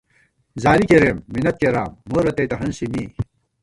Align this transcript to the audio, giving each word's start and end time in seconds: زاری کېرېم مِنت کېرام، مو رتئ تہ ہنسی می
زاری 0.63 0.85
کېرېم 0.89 1.17
مِنت 1.33 1.55
کېرام، 1.61 1.89
مو 2.11 2.19
رتئ 2.25 2.45
تہ 2.49 2.55
ہنسی 2.61 2.85
می 2.91 3.03